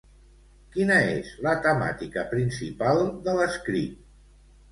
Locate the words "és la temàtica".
1.09-2.25